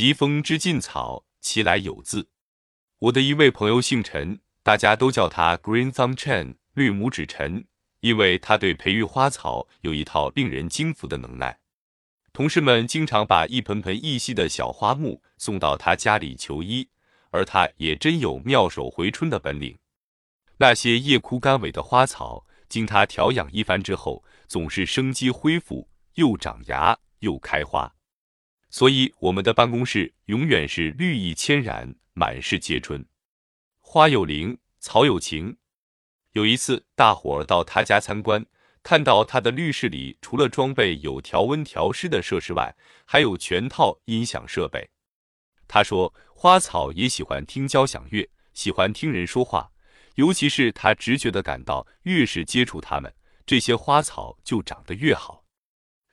[0.00, 2.30] 疾风知劲草，其来有自。
[3.00, 7.66] 我的一位朋友姓陈，大家都叫他 Green Thumb Chen 绿拇指陈，
[8.00, 11.58] 因为他对培育花草有一套令人惊服的能耐。
[12.32, 16.88] 同事们经常把一盆盆异细的小花木送到他家里求医，
[17.30, 19.76] 而他也真有妙手回春的本领。
[20.56, 27.94] 那些叶枯干萎的花草，经他调养一番之后，总是生机恢复，又长芽又开花。
[28.70, 33.04] 所以我们的办公室永远是绿意千然，满是皆春。
[33.80, 35.56] 花有灵，草有情。
[36.32, 38.46] 有一次，大伙儿到他家参观。
[38.82, 44.88] 看到他的绿室里，除了装备有调温调湿的设施外，还有全套音响设备。
[45.68, 49.72] 他说，花草也喜欢听交响乐，喜欢听人说话，
[50.14, 53.12] 尤其是他直觉的感到，越是接触它们，
[53.44, 55.44] 这些花草就长得越好。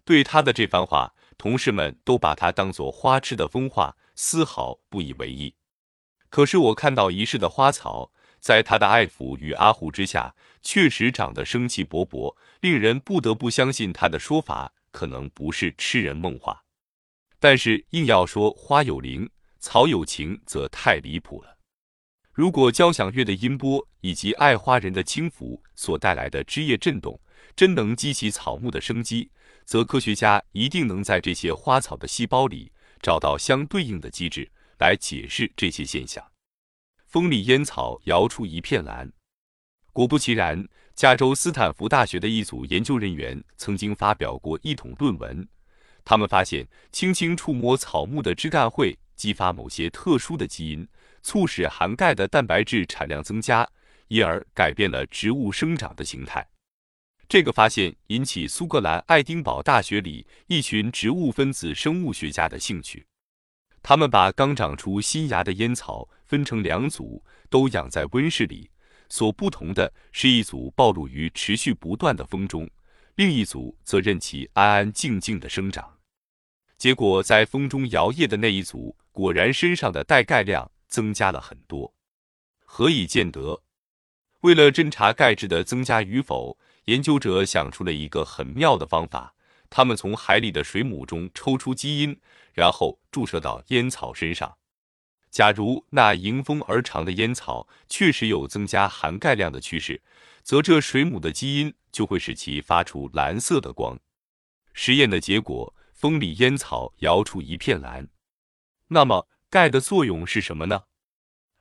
[0.03, 5.55] 对他的这番话，同事们都把他当作花痴的疯话，丝毫不以为意。
[6.29, 8.11] 可是我看到一室的花草。
[8.39, 16.63] 在他的爱抚与阿护之下，确实长得生气勃勃，令人不得不相信他的说法可能不是痴人梦话。
[17.39, 19.27] 但是硬要说花有灵，
[19.59, 21.57] 草有情，则太离谱了。
[22.31, 27.19] 如果交响乐的音波以及爱花人的轻抚所带来的枝叶震动，
[27.55, 29.31] 真能激起草木的生机，
[29.67, 36.25] 则科学家一定能在这些花草的细胞里找到相对应的机制来解释这些现象。
[37.05, 39.11] 风里烟草摇出一片蓝，
[39.91, 45.45] 果不其然，加州斯坦福大学的一组研究人员曾经发表过一统论文。
[46.05, 50.87] 他们发现，轻轻触摸草木的枝干会激发某些特殊的基因，
[51.21, 53.67] 促使含钙的蛋白质产量增加，
[54.07, 56.47] 因而改变了植物生长的形态。
[57.29, 63.05] 这个发现引起苏格兰爱丁堡大学里一群植物分子生物学家的兴趣。
[63.83, 68.69] 他们把刚长出新芽的烟草分成两组，都养在温室里。
[69.09, 72.69] 所不同的是一组暴露于持续不断的风中，
[73.15, 75.97] 另一组则任其安安静静的生长。
[76.77, 81.93] 结果，在风中摇曳的那一组，果然身上的带钙量增加了很多。
[82.65, 83.63] 何以见得？
[84.41, 89.33] 为了侦查钙质的增加与否，研究者想出了一个很妙的方法。
[89.69, 92.17] 他们从海里的水母中抽出基因，
[92.53, 94.57] 然后注射到烟草身上。
[95.29, 100.01] 假如那迎风而长的烟草确实有增加含钙量的趋势，
[100.41, 103.99] 则这水母的基因就会使其发出蓝色的光。
[104.71, 108.07] 实验的结果，风里烟草摇出一片蓝。
[108.87, 110.83] 那么，钙的作用是什么呢？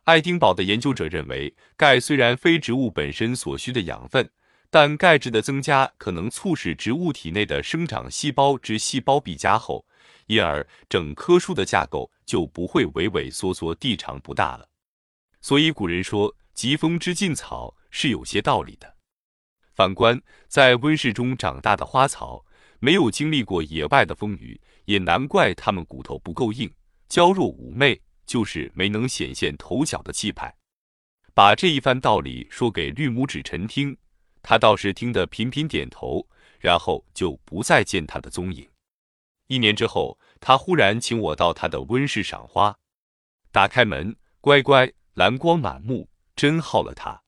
[0.04, 4.30] 爱丁堡的研究者认为，钙虽然非植物本身所需的养分。
[4.70, 9.86] 但钙质的增加可能促使植物体内的生长细胞之细胞壁加厚，
[10.26, 14.68] 因而整棵树的架构就不会畏畏缩缩、地长不大了。
[15.40, 18.96] 所以古人说“疾风知劲草”是有些道理的。
[19.74, 22.44] 反观在温室中长大的花草，
[22.80, 26.70] 没有经历过野外的风雨，也难怪它们骨头不够硬、
[27.08, 30.54] 娇弱妩媚，就是没能显现头角的气派。
[31.34, 33.96] 把这一番道理说给绿拇指陈听。
[34.48, 36.24] 他倒是听得频频点头，
[36.60, 38.70] 然后就不再见他的踪影。
[39.48, 42.78] 一年之后，他忽然请我到他的温室赏花。
[43.50, 47.24] 打开门，乖乖，蓝光满目，真耗了他。